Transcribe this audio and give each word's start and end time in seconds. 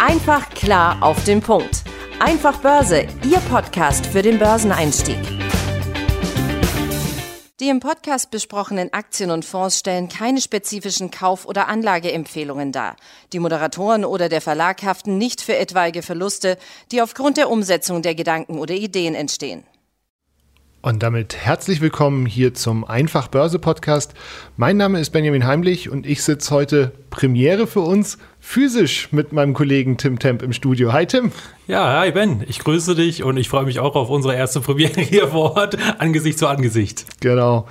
Einfach 0.00 0.50
klar 0.50 1.02
auf 1.02 1.24
den 1.24 1.40
Punkt. 1.40 1.82
Einfach 2.20 2.60
Börse, 2.60 3.08
Ihr 3.28 3.40
Podcast 3.50 4.06
für 4.06 4.22
den 4.22 4.38
Börseneinstieg. 4.38 5.18
Die 7.58 7.68
im 7.68 7.80
Podcast 7.80 8.30
besprochenen 8.30 8.92
Aktien 8.92 9.32
und 9.32 9.44
Fonds 9.44 9.76
stellen 9.80 10.08
keine 10.08 10.40
spezifischen 10.40 11.10
Kauf- 11.10 11.46
oder 11.46 11.66
Anlageempfehlungen 11.66 12.70
dar. 12.70 12.94
Die 13.32 13.40
Moderatoren 13.40 14.04
oder 14.04 14.28
der 14.28 14.40
Verlag 14.40 14.84
haften 14.84 15.18
nicht 15.18 15.40
für 15.40 15.56
etwaige 15.56 16.02
Verluste, 16.02 16.58
die 16.92 17.02
aufgrund 17.02 17.36
der 17.36 17.50
Umsetzung 17.50 18.00
der 18.00 18.14
Gedanken 18.14 18.60
oder 18.60 18.74
Ideen 18.74 19.16
entstehen. 19.16 19.64
Und 20.80 21.02
damit 21.02 21.34
herzlich 21.34 21.80
willkommen 21.80 22.24
hier 22.24 22.54
zum 22.54 22.84
Einfach 22.84 23.26
Börse 23.26 23.58
Podcast. 23.58 24.14
Mein 24.56 24.76
Name 24.76 25.00
ist 25.00 25.10
Benjamin 25.10 25.44
Heimlich 25.44 25.90
und 25.90 26.06
ich 26.06 26.22
sitze 26.22 26.54
heute 26.54 26.92
Premiere 27.10 27.66
für 27.66 27.80
uns 27.80 28.16
physisch 28.40 29.08
mit 29.12 29.32
meinem 29.32 29.54
Kollegen 29.54 29.96
Tim 29.96 30.18
Temp 30.18 30.42
im 30.42 30.52
Studio. 30.52 30.92
Hi 30.92 31.06
Tim. 31.06 31.32
Ja, 31.66 32.00
hi 32.00 32.12
Ben, 32.12 32.44
ich 32.48 32.60
grüße 32.60 32.94
dich 32.94 33.22
und 33.22 33.36
ich 33.36 33.48
freue 33.48 33.64
mich 33.64 33.80
auch 33.80 33.94
auf 33.94 34.10
unsere 34.10 34.34
erste 34.34 34.60
Premiere 34.60 35.00
hier 35.00 35.28
vor 35.28 35.56
Ort, 35.56 35.76
Angesicht 35.98 36.38
zu 36.38 36.46
Angesicht. 36.46 37.04
Genau. 37.20 37.66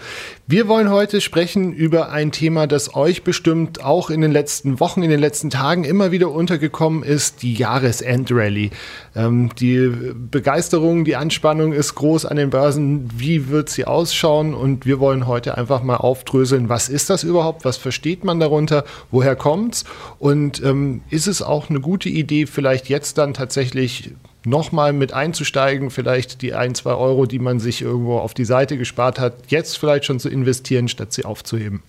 Wir 0.49 0.69
wollen 0.69 0.89
heute 0.89 1.19
sprechen 1.19 1.73
über 1.73 2.09
ein 2.09 2.31
Thema, 2.31 2.67
das 2.67 2.95
euch 2.95 3.23
bestimmt 3.23 3.83
auch 3.83 4.09
in 4.09 4.21
den 4.21 4.31
letzten 4.31 4.79
Wochen, 4.79 5.03
in 5.03 5.09
den 5.09 5.19
letzten 5.19 5.49
Tagen 5.49 5.83
immer 5.83 6.11
wieder 6.11 6.31
untergekommen 6.31 7.03
ist, 7.03 7.41
die 7.41 7.53
Jahresendrallye. 7.53 8.69
Ähm, 9.13 9.49
die 9.59 9.91
Begeisterung, 10.15 11.03
die 11.03 11.17
Anspannung 11.17 11.73
ist 11.73 11.95
groß 11.95 12.25
an 12.25 12.37
den 12.37 12.49
Börsen. 12.49 13.09
Wie 13.13 13.49
wird 13.49 13.67
sie 13.67 13.83
ausschauen? 13.83 14.53
Und 14.53 14.85
wir 14.85 15.01
wollen 15.01 15.27
heute 15.27 15.57
einfach 15.57 15.83
mal 15.83 15.97
aufdröseln, 15.97 16.69
was 16.69 16.87
ist 16.87 17.09
das 17.09 17.25
überhaupt? 17.25 17.65
Was 17.65 17.75
versteht 17.75 18.23
man 18.23 18.39
darunter? 18.39 18.85
Woher 19.11 19.35
kommt's? 19.35 19.83
Und 20.17 20.63
ähm, 20.63 21.01
ist 21.09 21.27
es 21.27 21.41
auch 21.41 21.69
eine 21.69 21.81
gute 21.81 22.07
Idee, 22.07 22.45
vielleicht 22.45 22.87
jetzt 22.87 23.17
dann 23.17 23.33
tatsächlich 23.33 24.11
nochmal 24.47 24.93
mit 24.93 25.13
einzusteigen, 25.13 25.89
vielleicht 25.89 26.41
die 26.41 26.53
ein, 26.53 26.73
zwei 26.73 26.93
Euro, 26.93 27.25
die 27.25 27.39
man 27.39 27.59
sich 27.59 27.81
irgendwo 27.81 28.17
auf 28.17 28.33
die 28.33 28.45
Seite 28.45 28.77
gespart 28.77 29.19
hat, 29.19 29.33
jetzt 29.49 29.77
vielleicht 29.77 30.05
schon 30.05 30.19
zu 30.19 30.29
investieren, 30.29 30.87
statt 30.87 31.13
sie 31.13 31.25
aufzuheben. 31.25 31.83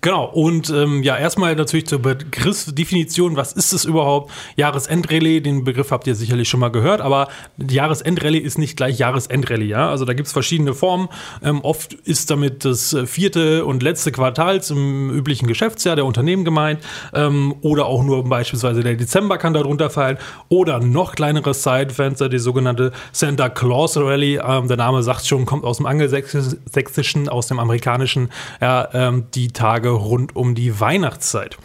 Genau, 0.00 0.26
und 0.26 0.70
ähm, 0.70 1.02
ja, 1.02 1.16
erstmal 1.16 1.56
natürlich 1.56 1.88
zur 1.88 1.98
Begriffsdefinition, 1.98 3.36
was 3.36 3.52
ist 3.52 3.72
es 3.72 3.84
überhaupt? 3.84 4.30
Jahresendrallye, 4.56 5.40
den 5.40 5.64
Begriff 5.64 5.90
habt 5.90 6.06
ihr 6.06 6.14
sicherlich 6.14 6.48
schon 6.48 6.60
mal 6.60 6.70
gehört, 6.70 7.00
aber 7.00 7.26
Jahresendrallye 7.58 8.38
ist 8.38 8.58
nicht 8.58 8.76
gleich 8.76 8.98
Jahresendrallye, 8.98 9.66
ja. 9.66 9.90
Also 9.90 10.04
da 10.04 10.12
gibt 10.12 10.28
es 10.28 10.32
verschiedene 10.32 10.72
Formen. 10.72 11.08
Ähm, 11.42 11.62
oft 11.62 11.94
ist 11.94 12.30
damit 12.30 12.64
das 12.64 12.96
vierte 13.06 13.64
und 13.64 13.82
letzte 13.82 14.12
Quartal 14.12 14.62
zum 14.62 15.10
üblichen 15.10 15.48
Geschäftsjahr 15.48 15.96
der 15.96 16.04
Unternehmen 16.04 16.44
gemeint 16.44 16.80
ähm, 17.12 17.56
oder 17.62 17.86
auch 17.86 18.04
nur 18.04 18.22
beispielsweise 18.22 18.84
der 18.84 18.94
Dezember 18.94 19.36
kann 19.36 19.52
darunter 19.52 19.90
fallen 19.90 20.18
oder 20.48 20.78
noch 20.78 21.16
kleineres 21.16 21.62
Zeitfenster, 21.62 22.28
die 22.28 22.38
sogenannte 22.38 22.92
Santa 23.10 23.48
Claus 23.48 23.96
Rally. 23.96 24.36
Ähm, 24.36 24.68
der 24.68 24.76
Name 24.76 25.02
sagt 25.02 25.26
schon, 25.26 25.44
kommt 25.44 25.64
aus 25.64 25.78
dem 25.78 25.86
Angelsächsischen, 25.86 27.28
aus 27.28 27.48
dem 27.48 27.58
Amerikanischen, 27.58 28.28
ja, 28.60 28.88
ähm, 28.92 29.24
die 29.34 29.48
Tage 29.48 29.87
Tage 29.88 29.90
rund 29.90 30.36
um 30.36 30.54
die 30.54 30.80
Weihnachtszeit. 30.80 31.56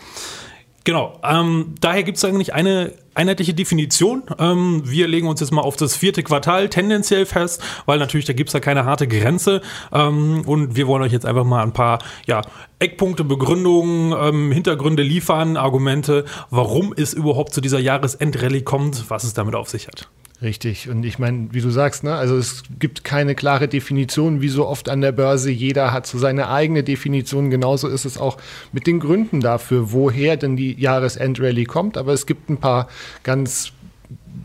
Genau, 0.85 1.17
ähm, 1.23 1.75
daher 1.79 2.03
gibt 2.03 2.17
es 2.17 2.25
eigentlich 2.25 2.53
eine 2.53 2.91
einheitliche 3.13 3.53
Definition. 3.53 4.23
Ähm, 4.37 4.81
wir 4.83 5.07
legen 5.07 5.27
uns 5.27 5.39
jetzt 5.39 5.51
mal 5.51 5.61
auf 5.61 5.77
das 5.77 5.95
vierte 5.95 6.23
Quartal 6.23 6.67
tendenziell 6.67 7.25
fest, 7.25 7.63
weil 7.85 7.99
natürlich 7.99 8.25
da 8.25 8.33
gibt 8.33 8.49
es 8.49 8.53
ja 8.53 8.59
keine 8.59 8.83
harte 8.83 9.07
Grenze. 9.07 9.61
Ähm, 9.93 10.41
und 10.45 10.75
wir 10.75 10.87
wollen 10.87 11.01
euch 11.01 11.13
jetzt 11.13 11.25
einfach 11.25 11.45
mal 11.45 11.63
ein 11.63 11.71
paar 11.71 11.99
ja, 12.25 12.41
Eckpunkte, 12.79 13.23
Begründungen, 13.23 14.13
ähm, 14.19 14.51
Hintergründe 14.51 15.03
liefern, 15.03 15.55
Argumente, 15.55 16.25
warum 16.49 16.93
es 16.97 17.13
überhaupt 17.13 17.53
zu 17.53 17.61
dieser 17.61 17.79
Jahresendrallye 17.79 18.63
kommt, 18.63 19.09
was 19.09 19.23
es 19.23 19.33
damit 19.33 19.55
auf 19.55 19.69
sich 19.69 19.87
hat. 19.87 20.09
Richtig. 20.43 20.89
Und 20.89 21.05
ich 21.05 21.19
meine, 21.19 21.47
wie 21.53 21.61
du 21.61 21.69
sagst, 21.69 22.03
ne, 22.03 22.15
also 22.15 22.35
es 22.35 22.63
gibt 22.77 23.05
keine 23.05 23.33
klare 23.33 23.69
Definition, 23.69 24.41
wie 24.41 24.49
so 24.49 24.67
oft 24.67 24.89
an 24.89 24.99
der 24.99 25.13
Börse. 25.13 25.49
Jeder 25.49 25.93
hat 25.93 26.05
so 26.05 26.17
seine 26.17 26.49
eigene 26.49 26.83
Definition. 26.83 27.49
Genauso 27.49 27.87
ist 27.87 28.03
es 28.03 28.17
auch 28.17 28.37
mit 28.73 28.85
den 28.85 28.99
Gründen 28.99 29.39
dafür, 29.39 29.93
woher 29.93 30.35
denn 30.35 30.57
die 30.57 30.73
Jahresendrallye 30.77 31.63
kommt. 31.63 31.97
Aber 31.97 32.11
es 32.11 32.25
gibt 32.25 32.49
ein 32.49 32.57
paar 32.57 32.89
ganz 33.23 33.71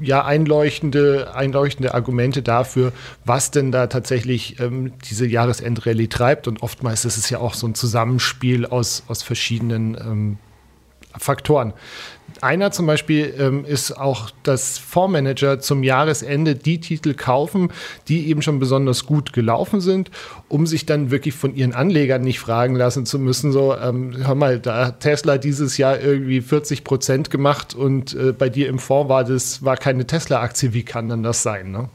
ja, 0.00 0.24
einleuchtende, 0.24 1.34
einleuchtende 1.34 1.94
Argumente 1.94 2.42
dafür, 2.42 2.92
was 3.24 3.50
denn 3.50 3.72
da 3.72 3.88
tatsächlich 3.88 4.60
ähm, 4.60 4.92
diese 5.10 5.26
Jahresendrallye 5.26 6.06
treibt. 6.06 6.46
Und 6.46 6.62
oftmals 6.62 7.06
ist 7.06 7.16
es 7.16 7.28
ja 7.28 7.38
auch 7.40 7.54
so 7.54 7.66
ein 7.66 7.74
Zusammenspiel 7.74 8.66
aus, 8.66 9.02
aus 9.08 9.24
verschiedenen 9.24 9.96
ähm, 9.96 10.38
Faktoren. 11.16 11.72
Einer 12.40 12.70
zum 12.70 12.86
Beispiel 12.86 13.34
ähm, 13.38 13.64
ist 13.64 13.92
auch, 13.92 14.30
dass 14.42 14.78
Fondsmanager 14.78 15.60
zum 15.60 15.82
Jahresende 15.82 16.54
die 16.54 16.80
Titel 16.80 17.14
kaufen, 17.14 17.70
die 18.08 18.28
eben 18.28 18.42
schon 18.42 18.58
besonders 18.58 19.06
gut 19.06 19.32
gelaufen 19.32 19.80
sind, 19.80 20.10
um 20.48 20.66
sich 20.66 20.86
dann 20.86 21.10
wirklich 21.10 21.34
von 21.34 21.54
ihren 21.54 21.74
Anlegern 21.74 22.22
nicht 22.22 22.40
fragen 22.40 22.74
lassen 22.74 23.06
zu 23.06 23.18
müssen, 23.18 23.52
so, 23.52 23.76
ähm, 23.76 24.14
hör 24.24 24.34
mal, 24.34 24.58
da 24.60 24.86
hat 24.86 25.00
Tesla 25.00 25.38
dieses 25.38 25.78
Jahr 25.78 26.00
irgendwie 26.00 26.40
40 26.40 26.84
Prozent 26.84 27.30
gemacht 27.30 27.74
und 27.74 28.14
äh, 28.14 28.32
bei 28.32 28.48
dir 28.48 28.68
im 28.68 28.78
Fonds 28.78 29.08
war 29.08 29.24
das, 29.24 29.64
war 29.64 29.76
keine 29.76 30.06
Tesla-Aktie, 30.06 30.72
wie 30.72 30.84
kann 30.84 31.08
dann 31.08 31.22
das 31.22 31.42
sein, 31.42 31.70
ne? 31.70 31.88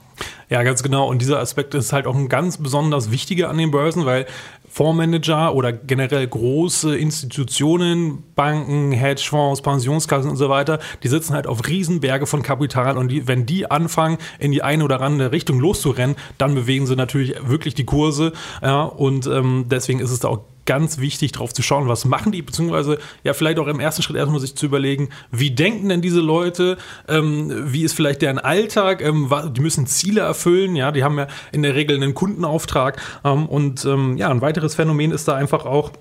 Ja, 0.50 0.62
ganz 0.62 0.84
genau. 0.84 1.10
Und 1.10 1.22
dieser 1.22 1.40
Aspekt 1.40 1.74
ist 1.74 1.94
halt 1.94 2.06
auch 2.06 2.16
ein 2.16 2.30
ganz 2.30 2.58
besonders 2.58 3.12
wichtiger 3.12 3.50
an 3.50 3.58
den 3.58 3.72
Börsen, 3.72 4.06
weil 4.06 4.28
Fondsmanager 4.74 5.54
oder 5.54 5.72
generell 5.72 6.28
große 6.28 6.98
Institutionen, 6.98 8.24
Banken, 8.34 8.92
Hedgefonds, 8.92 9.62
Pensionskassen 9.62 10.32
und 10.32 10.38
so 10.38 10.50
weiter, 10.50 10.80
die 11.04 11.10
sitzen 11.10 11.36
halt 11.36 11.46
auf 11.46 11.68
Riesenberge 11.68 12.26
von 12.26 12.42
Kapital 12.42 12.98
und 12.98 13.10
die, 13.10 13.28
wenn 13.28 13.46
die 13.46 13.70
anfangen, 13.70 14.18
in 14.40 14.52
die 14.52 14.64
eine 14.64 14.84
oder 14.84 15.00
andere 15.02 15.32
Richtung 15.32 15.60
loszurennen, 15.60 16.16
dann 16.40 16.56
bewegen 16.56 16.88
sie 16.88 16.96
natürlich 16.96 17.36
wirklich 17.48 17.76
die 17.76 17.86
Kurse. 17.86 18.34
Ja, 18.64 18.82
und 18.82 19.28
ähm, 19.28 19.66
deswegen 19.70 20.00
ist 20.00 20.10
es 20.10 20.22
da 20.22 20.30
auch 20.30 20.40
ganz 20.66 21.00
wichtig, 21.00 21.34
darauf 21.34 21.54
zu 21.54 21.62
schauen, 21.62 21.88
was 21.88 22.06
machen 22.06 22.32
die, 22.32 22.42
beziehungsweise 22.42 22.98
ja 23.24 23.34
vielleicht 23.34 23.60
auch 23.60 23.68
im 23.68 23.80
ersten 23.80 24.02
Schritt 24.02 24.18
erstmal 24.18 24.40
sich 24.40 24.56
zu 24.56 24.66
überlegen, 24.66 25.10
wie 25.32 25.52
denken 25.52 25.90
denn 25.90 26.02
diese 26.02 26.22
Leute, 26.22 26.78
ähm, 27.08 27.52
wie 27.72 27.84
ist 27.84 27.94
vielleicht 27.94 28.22
deren 28.22 28.40
Alltag, 28.40 29.02
ähm, 29.02 29.32
die 29.56 29.62
müssen 29.62 29.88
Ziele 29.88 30.22
erfüllen, 30.22 30.76
ja, 30.76 30.92
die 30.92 31.04
haben 31.04 31.18
ja 31.18 31.28
in 31.52 31.64
der 31.64 31.76
Regel 31.76 31.96
einen 31.96 32.14
Kundenauftrag 32.14 33.02
ähm, 33.24 33.48
und 33.48 33.86
ähm, 33.86 34.18
ja, 34.18 34.30
ein 34.30 34.42
weiteres 34.42 34.76
Phänomen 34.76 35.12
ist 35.12 35.28
da 35.28 35.36
einfach 35.36 35.66
auch, 35.66 35.92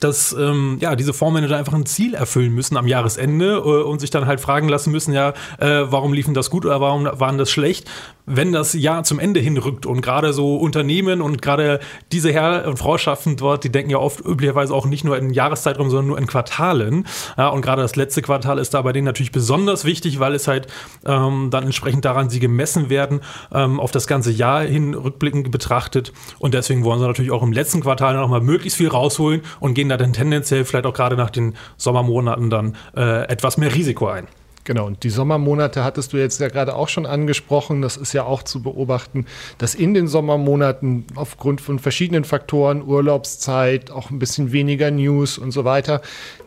dass 0.00 0.32
ähm, 0.32 0.78
ja, 0.80 0.96
diese 0.96 1.12
Fondsmanager 1.12 1.56
einfach 1.56 1.74
ein 1.74 1.86
Ziel 1.86 2.14
erfüllen 2.14 2.54
müssen 2.54 2.76
am 2.76 2.86
Jahresende 2.86 3.56
äh, 3.56 3.82
und 3.82 4.00
sich 4.00 4.10
dann 4.10 4.26
halt 4.26 4.40
fragen 4.40 4.68
lassen 4.68 4.90
müssen, 4.90 5.12
ja, 5.12 5.30
äh, 5.58 5.82
warum 5.84 6.12
liefen 6.12 6.34
das 6.34 6.50
gut 6.50 6.64
oder 6.64 6.80
warum 6.80 7.04
waren 7.04 7.38
das 7.38 7.50
schlecht, 7.50 7.88
wenn 8.28 8.52
das 8.52 8.74
Jahr 8.74 9.04
zum 9.04 9.18
Ende 9.18 9.40
hinrückt 9.40 9.86
und 9.86 10.00
gerade 10.00 10.32
so 10.32 10.56
Unternehmen 10.56 11.20
und 11.20 11.42
gerade 11.42 11.80
diese 12.12 12.32
Herr 12.32 12.66
und 12.66 12.78
Frauschaften 12.78 13.36
dort, 13.36 13.64
die 13.64 13.72
denken 13.72 13.90
ja 13.90 13.98
oft 13.98 14.20
üblicherweise 14.20 14.74
auch 14.74 14.86
nicht 14.86 15.04
nur 15.04 15.16
in 15.16 15.30
Jahreszeitraum, 15.30 15.90
sondern 15.90 16.06
nur 16.08 16.18
in 16.18 16.26
Quartalen. 16.26 17.06
Ja, 17.36 17.48
und 17.48 17.62
gerade 17.62 17.82
das 17.82 17.96
letzte 17.96 18.22
Quartal 18.22 18.58
ist 18.58 18.74
da 18.74 18.82
bei 18.82 18.92
denen 18.92 19.06
natürlich 19.06 19.32
besonders 19.32 19.84
wichtig, 19.84 20.20
weil 20.20 20.34
es 20.34 20.48
halt 20.48 20.66
ähm, 21.04 21.48
dann 21.50 21.64
entsprechend 21.64 22.04
daran 22.04 22.30
sie 22.30 22.40
gemessen 22.40 22.90
werden, 22.90 23.20
ähm, 23.52 23.80
auf 23.80 23.90
das 23.90 24.06
ganze 24.06 24.30
Jahr 24.30 24.62
hin 24.62 24.94
rückblickend 24.94 25.50
betrachtet. 25.50 26.12
Und 26.38 26.54
deswegen 26.54 26.84
wollen 26.84 27.00
sie 27.00 27.06
natürlich 27.06 27.32
auch 27.32 27.42
im 27.42 27.52
letzten 27.52 27.80
Quartal 27.80 28.14
nochmal 28.14 28.40
möglichst 28.40 28.78
viel 28.78 28.88
rausholen 28.88 29.42
und 29.60 29.74
gehen 29.74 29.88
da 29.88 29.96
dann 29.96 30.12
tendenziell 30.12 30.64
vielleicht 30.64 30.86
auch 30.86 30.94
gerade 30.94 31.16
nach 31.16 31.30
den 31.30 31.54
Sommermonaten 31.76 32.50
dann 32.50 32.76
äh, 32.96 33.24
etwas 33.28 33.56
mehr 33.56 33.74
Risiko 33.74 34.08
ein. 34.08 34.26
Genau, 34.68 34.84
und 34.84 35.02
die 35.02 35.08
Sommermonate 35.08 35.82
hattest 35.82 36.12
du 36.12 36.18
jetzt 36.18 36.40
ja 36.40 36.48
gerade 36.48 36.76
auch 36.76 36.90
schon 36.90 37.06
angesprochen. 37.06 37.80
Das 37.80 37.96
ist 37.96 38.12
ja 38.12 38.24
auch 38.24 38.42
zu 38.42 38.60
beobachten, 38.60 39.24
dass 39.56 39.74
in 39.74 39.94
den 39.94 40.08
Sommermonaten 40.08 41.06
aufgrund 41.14 41.62
von 41.62 41.78
verschiedenen 41.78 42.24
Faktoren, 42.24 42.86
Urlaubszeit, 42.86 43.90
auch 43.90 44.10
ein 44.10 44.18
bisschen 44.18 44.52
weniger 44.52 44.90
News 44.90 45.38
und 45.38 45.52
so 45.52 45.64
weiter, 45.64 46.02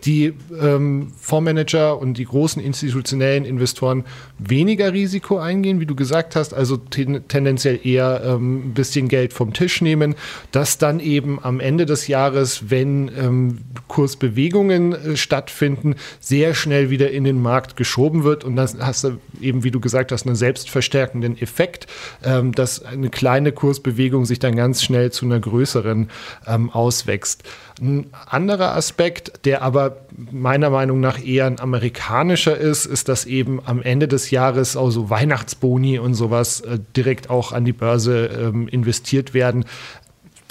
die 0.05 0.33
ähm, 0.61 1.13
Fondsmanager 1.19 1.97
und 1.97 2.19
die 2.19 2.25
großen 2.25 2.61
institutionellen 2.61 3.43
Investoren 3.43 4.03
weniger 4.37 4.93
Risiko 4.93 5.39
eingehen, 5.39 5.79
wie 5.79 5.87
du 5.87 5.95
gesagt 5.95 6.35
hast, 6.35 6.53
also 6.53 6.77
ten 6.77 7.27
tendenziell 7.27 7.79
eher 7.83 8.21
ähm, 8.23 8.67
ein 8.67 8.73
bisschen 8.75 9.07
Geld 9.07 9.33
vom 9.33 9.53
Tisch 9.53 9.81
nehmen, 9.81 10.13
dass 10.51 10.77
dann 10.77 10.99
eben 10.99 11.43
am 11.43 11.59
Ende 11.59 11.87
des 11.87 12.07
Jahres, 12.07 12.69
wenn 12.69 13.09
ähm, 13.17 13.57
Kursbewegungen 13.87 14.93
äh, 14.93 15.17
stattfinden, 15.17 15.95
sehr 16.19 16.53
schnell 16.53 16.91
wieder 16.91 17.09
in 17.09 17.23
den 17.23 17.41
Markt 17.41 17.75
geschoben 17.75 18.10
geschoben 18.11 18.23
wird 18.23 18.43
und 18.43 18.55
dann 18.55 18.69
hast 18.79 19.03
du 19.03 19.17
eben, 19.39 19.63
wie 19.63 19.71
du 19.71 19.79
gesagt 19.79 20.11
hast, 20.11 20.25
einen 20.25 20.35
selbstverstärkenden 20.35 21.37
Effekt, 21.41 21.87
ähm, 22.23 22.51
dass 22.53 22.83
eine 22.83 23.09
kleine 23.09 23.51
Kursbewegung 23.51 24.25
sich 24.25 24.39
dann 24.39 24.55
ganz 24.55 24.83
schnell 24.83 25.11
zu 25.11 25.25
einer 25.25 25.39
größeren 25.39 26.09
ähm, 26.47 26.69
auswächst. 26.69 27.43
Ein 27.79 28.07
anderer 28.27 28.75
Aspekt, 28.75 29.45
der 29.45 29.61
aber 29.61 29.97
meiner 30.31 30.69
Meinung 30.69 30.99
nach 30.99 31.23
eher 31.23 31.45
ein 31.45 31.59
amerikanischer 31.59 32.55
ist, 32.55 32.85
ist, 32.85 33.09
dass 33.09 33.25
eben 33.25 33.59
am 33.65 33.81
Ende 33.81 34.07
des 34.07 34.29
Jahres 34.29 34.75
auch 34.75 34.91
so 34.91 35.09
Weihnachtsboni 35.09 35.97
und 35.97 36.13
sowas 36.13 36.61
äh, 36.61 36.79
direkt 36.95 37.29
auch 37.29 37.51
an 37.51 37.65
die 37.65 37.73
Börse 37.73 38.27
ähm, 38.27 38.67
investiert 38.67 39.33
werden 39.33 39.65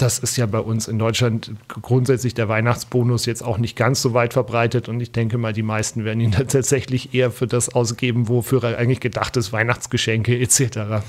das 0.01 0.19
ist 0.19 0.37
ja 0.37 0.47
bei 0.47 0.61
uns 0.61 0.89
in 0.89 0.99
Deutschland 0.99 1.53
grundsätzlich 1.69 2.35
der 2.35 2.49
Weihnachtsbonus 2.49 3.27
jetzt 3.27 3.43
auch 3.43 3.59
nicht 3.59 3.77
ganz 3.77 4.01
so 4.03 4.15
weit 4.15 4.33
verbreitet 4.33 4.89
und 4.89 5.01
ich 5.01 5.13
denke 5.13 5.39
mal, 5.39 5.53
die 5.53 5.63
meisten 5.63 6.05
werden 6.05 6.21
ihn 6.21 6.31
dann 6.31 6.49
tatsächlich 6.49 7.15
eher 7.15 7.31
für 7.31 7.47
das 7.47 7.75
ausgeben, 7.75 8.29
wofür 8.29 8.65
er 8.65 8.79
eigentlich 8.79 9.01
gedacht 9.01 9.37
ist, 9.37 9.53
Weihnachtsgeschenke 9.53 10.39
etc. 10.39 11.05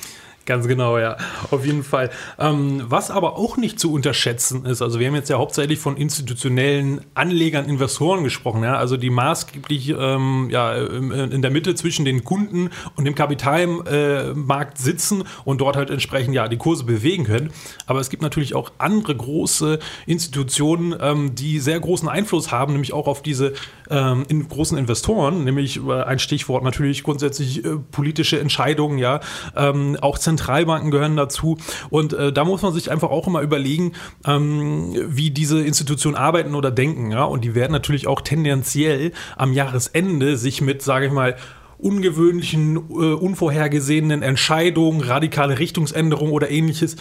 Ganz 0.45 0.67
genau, 0.67 0.97
ja, 0.97 1.17
auf 1.51 1.65
jeden 1.65 1.83
Fall. 1.83 2.09
Ähm, 2.39 2.81
was 2.85 3.11
aber 3.11 3.37
auch 3.37 3.57
nicht 3.57 3.79
zu 3.79 3.93
unterschätzen 3.93 4.65
ist, 4.65 4.81
also 4.81 4.99
wir 4.99 5.05
haben 5.05 5.13
jetzt 5.13 5.29
ja 5.29 5.37
hauptsächlich 5.37 5.77
von 5.77 5.97
institutionellen 5.97 7.01
Anlegern, 7.13 7.65
Investoren 7.65 8.23
gesprochen, 8.23 8.63
ja, 8.63 8.75
also 8.75 8.97
die 8.97 9.11
maßgeblich 9.11 9.89
ähm, 9.89 10.49
ja, 10.49 10.73
in 10.73 11.43
der 11.43 11.51
Mitte 11.51 11.75
zwischen 11.75 12.05
den 12.05 12.23
Kunden 12.23 12.71
und 12.95 13.05
dem 13.05 13.13
Kapitalmarkt 13.13 14.79
sitzen 14.79 15.25
und 15.45 15.61
dort 15.61 15.75
halt 15.75 15.91
entsprechend 15.91 16.33
ja 16.33 16.47
die 16.47 16.57
Kurse 16.57 16.85
bewegen 16.85 17.25
können. 17.25 17.51
Aber 17.85 17.99
es 17.99 18.09
gibt 18.09 18.23
natürlich 18.23 18.55
auch 18.55 18.71
andere 18.79 19.15
große 19.15 19.77
Institutionen, 20.07 20.95
ähm, 20.99 21.35
die 21.35 21.59
sehr 21.59 21.79
großen 21.79 22.09
Einfluss 22.09 22.51
haben, 22.51 22.73
nämlich 22.73 22.93
auch 22.93 23.07
auf 23.07 23.21
diese 23.21 23.53
ähm, 23.91 24.25
in 24.27 24.47
großen 24.47 24.77
Investoren, 24.77 25.43
nämlich 25.43 25.79
äh, 25.85 26.01
ein 26.03 26.17
Stichwort 26.17 26.63
natürlich 26.63 27.03
grundsätzlich 27.03 27.63
äh, 27.63 27.77
politische 27.91 28.39
Entscheidungen, 28.39 28.97
ja, 28.97 29.19
ähm, 29.55 29.97
auch 30.01 30.17
Zentralbanken 30.37 30.91
gehören 30.91 31.17
dazu. 31.17 31.57
Und 31.89 32.13
äh, 32.13 32.31
da 32.31 32.45
muss 32.45 32.61
man 32.61 32.73
sich 32.73 32.91
einfach 32.91 33.09
auch 33.09 33.27
immer 33.27 33.41
überlegen, 33.41 33.93
ähm, 34.25 34.93
wie 35.07 35.31
diese 35.31 35.61
Institutionen 35.61 36.15
arbeiten 36.15 36.55
oder 36.55 36.71
denken. 36.71 37.11
Ja? 37.11 37.23
Und 37.23 37.43
die 37.43 37.55
werden 37.55 37.71
natürlich 37.71 38.07
auch 38.07 38.21
tendenziell 38.21 39.11
am 39.35 39.53
Jahresende 39.53 40.37
sich 40.37 40.61
mit, 40.61 40.81
sage 40.81 41.07
ich 41.07 41.11
mal, 41.11 41.35
ungewöhnlichen, 41.77 42.77
äh, 42.77 43.13
unvorhergesehenen 43.13 44.21
Entscheidungen, 44.21 45.01
radikale 45.01 45.57
Richtungsänderungen 45.57 46.31
oder 46.31 46.51
ähnliches 46.51 46.95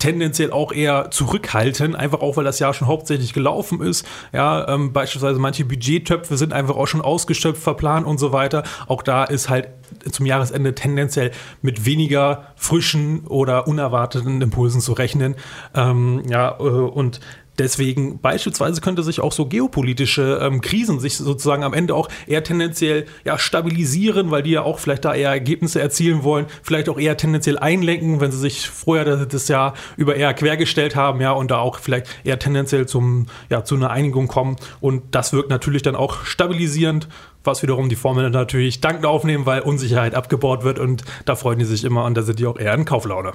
tendenziell 0.00 0.50
auch 0.50 0.72
eher 0.72 1.10
zurückhalten, 1.12 1.94
einfach 1.94 2.20
auch, 2.20 2.36
weil 2.36 2.44
das 2.44 2.58
Jahr 2.58 2.74
schon 2.74 2.88
hauptsächlich 2.88 3.32
gelaufen 3.32 3.80
ist. 3.80 4.04
Ja, 4.32 4.66
ähm, 4.68 4.92
beispielsweise 4.92 5.38
manche 5.38 5.64
Budgettöpfe 5.64 6.36
sind 6.36 6.52
einfach 6.52 6.74
auch 6.74 6.86
schon 6.86 7.00
ausgeschöpft, 7.00 7.62
verplant 7.62 8.06
und 8.06 8.18
so 8.18 8.32
weiter. 8.32 8.64
Auch 8.88 9.02
da 9.02 9.24
ist 9.24 9.48
halt 9.48 9.68
zum 10.10 10.26
Jahresende 10.26 10.74
tendenziell 10.74 11.30
mit 11.62 11.84
weniger 11.84 12.46
frischen 12.56 13.26
oder 13.26 13.68
unerwarteten 13.68 14.40
Impulsen 14.40 14.80
zu 14.80 14.92
rechnen. 14.92 15.36
Ähm, 15.74 16.22
ja, 16.28 16.56
äh, 16.58 16.62
und 16.62 17.20
Deswegen 17.60 18.20
beispielsweise 18.20 18.80
könnte 18.80 19.02
sich 19.02 19.20
auch 19.20 19.32
so 19.32 19.44
geopolitische 19.44 20.40
ähm, 20.40 20.62
Krisen 20.62 20.98
sich 20.98 21.18
sozusagen 21.18 21.62
am 21.62 21.74
Ende 21.74 21.94
auch 21.94 22.08
eher 22.26 22.42
tendenziell 22.42 23.04
ja, 23.26 23.36
stabilisieren, 23.36 24.30
weil 24.30 24.42
die 24.42 24.52
ja 24.52 24.62
auch 24.62 24.78
vielleicht 24.78 25.04
da 25.04 25.14
eher 25.14 25.28
Ergebnisse 25.28 25.78
erzielen 25.78 26.24
wollen, 26.24 26.46
vielleicht 26.62 26.88
auch 26.88 26.98
eher 26.98 27.18
tendenziell 27.18 27.58
einlenken, 27.58 28.18
wenn 28.22 28.32
sie 28.32 28.38
sich 28.38 28.66
vorher 28.66 29.04
das, 29.04 29.28
das 29.28 29.48
Jahr 29.48 29.74
über 29.98 30.16
eher 30.16 30.32
quergestellt 30.32 30.96
haben, 30.96 31.20
ja, 31.20 31.32
und 31.32 31.50
da 31.50 31.58
auch 31.58 31.80
vielleicht 31.80 32.06
eher 32.24 32.38
tendenziell 32.38 32.86
zum, 32.86 33.26
ja, 33.50 33.62
zu 33.62 33.74
einer 33.74 33.90
Einigung 33.90 34.26
kommen. 34.26 34.56
Und 34.80 35.02
das 35.14 35.34
wirkt 35.34 35.50
natürlich 35.50 35.82
dann 35.82 35.96
auch 35.96 36.24
stabilisierend 36.24 37.08
was 37.42 37.62
wiederum 37.62 37.88
die 37.88 37.96
Formel 37.96 38.28
natürlich 38.28 38.82
dankend 38.82 39.06
aufnehmen, 39.06 39.46
weil 39.46 39.62
Unsicherheit 39.62 40.14
abgebaut 40.14 40.62
wird 40.62 40.78
und 40.78 41.04
da 41.24 41.36
freuen 41.36 41.58
die 41.58 41.64
sich 41.64 41.84
immer 41.84 42.04
und 42.04 42.14
da 42.14 42.20
sind 42.20 42.38
die 42.38 42.46
auch 42.46 42.58
eher 42.58 42.74
in 42.74 42.84
Kauflaune. 42.84 43.32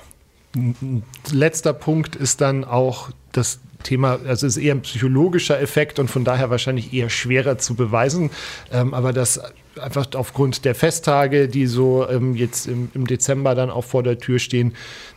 Letzter 1.32 1.74
Punkt 1.74 2.16
ist 2.16 2.40
dann 2.40 2.64
auch 2.64 3.10
das 3.32 3.62
Thema, 3.86 4.20
also 4.26 4.48
es 4.48 4.58
ist 4.58 4.64
eher 4.64 4.76
ein 4.76 4.82
psychologischer 4.82 5.60
Effekt 5.62 6.00
und 6.00 6.10
von 6.10 6.26
daher 6.26 6.50
wahrscheinlich 6.50 6.94
eher 6.94 7.10
schwerer 7.10 7.58
zu 7.58 7.76
beweisen. 7.76 8.32
Ähm, 8.72 8.94
aber 8.94 9.14
das 9.14 9.40
einfach 9.80 10.08
aufgrund 10.16 10.66
der 10.66 10.76
Festtage, 10.76 11.48
die 11.48 11.68
so 11.68 12.08
ähm, 12.10 12.36
jetzt 12.36 12.68
im, 12.68 12.90
im, 12.94 13.08
Dezember 13.08 13.56
dann 13.56 13.70
auch 13.70 13.84
vor 13.84 14.04
der 14.04 14.18
Tür 14.18 14.40
stehen, 14.40 14.74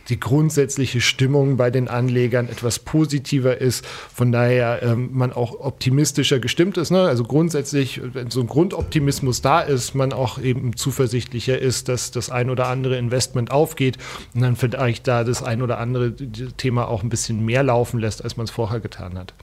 die 0.09 0.19
grundsätzliche 0.19 1.01
Stimmung 1.01 1.57
bei 1.57 1.69
den 1.71 1.87
Anlegern 1.87 2.49
etwas 2.49 2.79
positiver 2.79 3.59
ist. 3.59 3.85
Von 3.85 4.31
daher 4.31 4.81
ähm, 4.81 5.09
man 5.13 5.31
auch 5.33 5.59
optimistischer 5.59 6.39
gestimmt 6.39 6.77
ist. 6.77 6.91
Ne? 6.91 7.01
Also 7.01 7.23
grundsätzlich, 7.23 8.01
wenn 8.13 8.31
so 8.31 8.41
ein 8.41 8.47
Grundoptimismus 8.47 9.41
da 9.41 9.61
ist, 9.61 9.93
man 9.93 10.13
auch 10.13 10.39
eben 10.39 10.75
zuversichtlicher 10.75 11.59
ist, 11.59 11.89
dass 11.89 12.11
das 12.11 12.29
ein 12.29 12.49
oder 12.49 12.67
andere 12.67 12.97
Investment 12.97 13.51
aufgeht 13.51 13.97
und 14.33 14.41
dann 14.41 14.55
vielleicht 14.55 15.07
da 15.07 15.23
das 15.23 15.43
ein 15.43 15.61
oder 15.61 15.79
andere 15.79 16.15
Thema 16.57 16.87
auch 16.87 17.03
ein 17.03 17.09
bisschen 17.09 17.45
mehr 17.45 17.63
laufen 17.63 17.99
lässt, 17.99 18.23
als 18.23 18.37
man 18.37 18.45
es 18.45 18.51
vorher 18.59 18.81
getan 18.81 19.17
hat. 19.17 19.33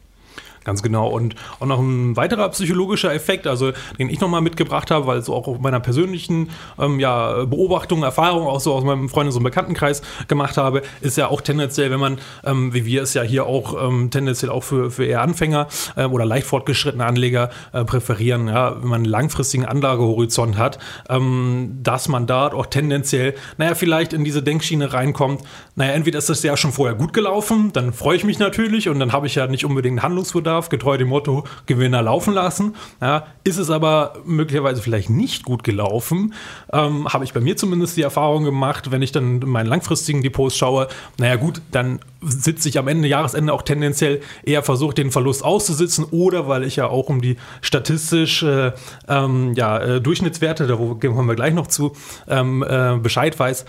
Ganz 0.66 0.82
genau. 0.82 1.06
Und 1.08 1.36
auch 1.60 1.66
noch 1.66 1.78
ein 1.78 2.16
weiterer 2.16 2.48
psychologischer 2.48 3.14
Effekt, 3.14 3.46
also 3.46 3.70
den 4.00 4.10
ich 4.10 4.18
nochmal 4.18 4.40
mitgebracht 4.40 4.90
habe, 4.90 5.06
weil 5.06 5.22
so 5.22 5.32
auch 5.32 5.46
auf 5.46 5.60
meiner 5.60 5.78
persönlichen 5.78 6.50
ähm, 6.76 6.98
ja, 6.98 7.44
Beobachtung, 7.44 8.02
Erfahrung 8.02 8.48
auch 8.48 8.58
so 8.58 8.74
aus 8.74 8.82
meinem 8.82 9.08
Freundes- 9.08 9.36
und 9.36 9.44
Bekanntenkreis 9.44 10.02
gemacht 10.26 10.56
habe, 10.56 10.82
ist 11.02 11.16
ja 11.16 11.28
auch 11.28 11.40
tendenziell, 11.40 11.92
wenn 11.92 12.00
man, 12.00 12.18
ähm, 12.44 12.74
wie 12.74 12.84
wir 12.84 13.02
es 13.02 13.14
ja 13.14 13.22
hier 13.22 13.46
auch 13.46 13.80
ähm, 13.80 14.10
tendenziell 14.10 14.50
auch 14.50 14.64
für, 14.64 14.90
für 14.90 15.04
eher 15.04 15.22
Anfänger 15.22 15.68
äh, 15.94 16.04
oder 16.04 16.24
leicht 16.24 16.48
fortgeschrittene 16.48 17.04
Anleger 17.04 17.50
äh, 17.72 17.84
präferieren, 17.84 18.48
ja, 18.48 18.74
wenn 18.82 18.88
man 18.88 19.02
einen 19.02 19.04
langfristigen 19.04 19.66
Anlagehorizont 19.66 20.58
hat, 20.58 20.80
ähm, 21.08 21.78
dass 21.84 22.08
man 22.08 22.26
da 22.26 22.48
auch 22.48 22.66
tendenziell, 22.66 23.36
naja, 23.56 23.76
vielleicht 23.76 24.12
in 24.12 24.24
diese 24.24 24.42
Denkschiene 24.42 24.92
reinkommt, 24.92 25.42
naja, 25.76 25.92
entweder 25.92 26.18
ist 26.18 26.28
das 26.28 26.42
Jahr 26.42 26.56
schon 26.56 26.72
vorher 26.72 26.96
gut 26.96 27.12
gelaufen, 27.12 27.70
dann 27.72 27.92
freue 27.92 28.16
ich 28.16 28.24
mich 28.24 28.40
natürlich 28.40 28.88
und 28.88 28.98
dann 28.98 29.12
habe 29.12 29.28
ich 29.28 29.36
ja 29.36 29.46
nicht 29.46 29.64
unbedingt 29.64 30.02
Handlungsbedarf 30.02 30.55
darf, 30.56 30.68
getreu 30.68 30.96
dem 30.96 31.08
Motto 31.08 31.44
Gewinner 31.66 32.02
laufen 32.02 32.34
lassen. 32.34 32.74
Ja, 33.00 33.26
ist 33.44 33.58
es 33.58 33.70
aber 33.70 34.14
möglicherweise 34.24 34.82
vielleicht 34.82 35.10
nicht 35.10 35.44
gut 35.44 35.62
gelaufen, 35.62 36.34
ähm, 36.72 37.06
habe 37.08 37.24
ich 37.24 37.32
bei 37.32 37.40
mir 37.40 37.56
zumindest 37.56 37.96
die 37.96 38.02
Erfahrung 38.02 38.44
gemacht, 38.44 38.90
wenn 38.90 39.02
ich 39.02 39.12
dann 39.12 39.42
in 39.42 39.48
meinen 39.48 39.66
langfristigen 39.66 40.22
Depots 40.22 40.56
schaue, 40.56 40.88
naja 41.18 41.36
gut, 41.36 41.60
dann 41.70 42.00
sitze 42.22 42.68
ich 42.68 42.78
am 42.78 42.88
Ende, 42.88 43.06
Jahresende 43.06 43.52
auch 43.52 43.62
tendenziell 43.62 44.20
eher 44.42 44.62
versucht, 44.62 44.98
den 44.98 45.10
Verlust 45.10 45.44
auszusitzen 45.44 46.04
oder 46.10 46.48
weil 46.48 46.64
ich 46.64 46.76
ja 46.76 46.88
auch 46.88 47.08
um 47.08 47.20
die 47.20 47.36
statistische 47.60 48.74
ähm, 49.08 49.52
ja, 49.54 49.78
äh, 49.78 50.00
Durchschnittswerte, 50.00 50.66
da 50.66 50.74
kommen 50.74 51.28
wir 51.28 51.36
gleich 51.36 51.54
noch 51.54 51.68
zu, 51.68 51.92
ähm, 52.28 52.64
äh, 52.68 52.96
Bescheid 53.00 53.38
weiß, 53.38 53.64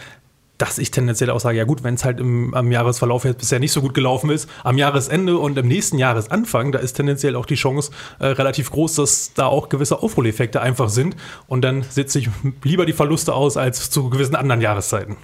dass 0.58 0.78
ich 0.78 0.92
tendenziell 0.92 1.30
auch 1.30 1.40
sage, 1.40 1.58
ja 1.58 1.64
gut, 1.64 1.84
wenn 1.84 1.94
es 1.94 2.04
halt 2.04 2.20
im, 2.20 2.54
am 2.54 2.72
Jahresverlauf 2.72 3.26
jetzt 3.26 3.40
bisher 3.40 3.60
nicht 3.60 3.72
so 3.72 3.82
gut 3.82 3.94
gelaufen 3.94 4.30
ist, 4.30 4.50
am 4.64 4.78
Jahresende 4.78 5.38
und 5.38 5.58
im 5.58 5.68
nächsten 5.68 5.98
Jahresanfang, 5.98 6.72
da 6.72 6.80
ist 6.80 6.94
tendenziell 6.94 7.36
auch 7.36 7.46
die 7.46 7.56
Chance 7.56 7.92
äh, 8.20 8.28
relativ 8.28 8.72
groß, 8.72 8.96
dass 8.96 9.34
da 9.34 9.46
auch 9.46 9.70
gewisse 9.70 10.02
Aufholeffekte 10.02 10.62
einfach 10.62 10.90
sind 10.90 11.16
und 11.48 11.62
dann 11.62 11.84
sitze 11.84 12.20
ich 12.20 12.30
lieber 12.64 12.86
die 12.86 12.94
Verluste 12.94 13.34
aus 13.34 13.58
als 13.58 13.90
zu 13.90 14.10
gewissen 14.10 14.36
anderen 14.36 14.62
Jahreszeiten. 14.62 15.18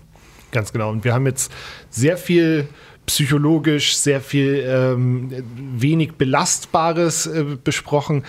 Ganz 0.52 0.72
genau. 0.72 0.92
Und 0.92 1.04
wir 1.04 1.14
haben 1.14 1.26
jetzt 1.26 1.52
sehr 1.90 2.16
viel 2.16 2.70
psychologisch 3.06 3.98
sehr 3.98 4.22
viel 4.22 4.64
ähm, 4.66 5.30
wenig 5.56 6.14
Belastbares 6.14 7.28
äh, 7.28 7.46
besprochen. 7.62 8.24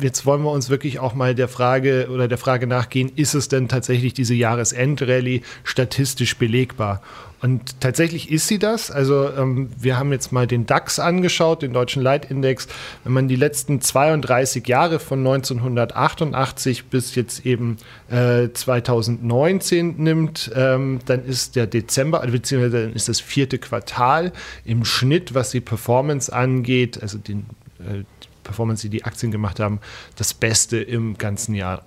Jetzt 0.00 0.26
wollen 0.26 0.42
wir 0.42 0.50
uns 0.50 0.70
wirklich 0.70 1.00
auch 1.00 1.14
mal 1.14 1.34
der 1.34 1.48
Frage 1.48 2.08
oder 2.10 2.28
der 2.28 2.38
Frage 2.38 2.66
nachgehen, 2.66 3.10
ist 3.16 3.34
es 3.34 3.48
denn 3.48 3.68
tatsächlich 3.68 4.14
diese 4.14 4.34
Jahresendrallye 4.34 5.42
statistisch 5.64 6.36
belegbar? 6.36 7.02
Und 7.42 7.80
tatsächlich 7.80 8.30
ist 8.30 8.46
sie 8.46 8.60
das. 8.60 8.92
Also 8.92 9.28
ähm, 9.36 9.68
wir 9.76 9.98
haben 9.98 10.12
jetzt 10.12 10.30
mal 10.30 10.46
den 10.46 10.64
DAX 10.64 11.00
angeschaut, 11.00 11.62
den 11.62 11.72
deutschen 11.72 12.00
Leitindex. 12.00 12.68
Wenn 13.02 13.12
man 13.12 13.26
die 13.26 13.34
letzten 13.34 13.80
32 13.80 14.66
Jahre 14.68 15.00
von 15.00 15.18
1988 15.18 16.84
bis 16.84 17.16
jetzt 17.16 17.44
eben 17.44 17.78
äh, 18.10 18.48
2019 18.52 19.96
nimmt, 19.96 20.52
ähm, 20.54 21.00
dann 21.04 21.24
ist 21.24 21.56
der 21.56 21.66
Dezember, 21.66 22.20
also 22.20 22.32
beziehungsweise 22.32 22.84
dann 22.84 22.94
ist 22.94 23.08
das 23.08 23.18
vierte 23.18 23.58
Quartal 23.58 24.32
im 24.64 24.84
Schnitt, 24.84 25.34
was 25.34 25.50
die 25.50 25.60
Performance 25.60 26.32
angeht, 26.32 27.02
also 27.02 27.18
den 27.18 27.46
äh, 27.80 28.04
Performance, 28.44 28.82
die 28.82 28.90
die 28.90 29.04
Aktien 29.04 29.32
gemacht 29.32 29.58
haben, 29.58 29.80
das 30.14 30.32
Beste 30.32 30.78
im 30.78 31.18
ganzen 31.18 31.56
Jahr 31.56 31.84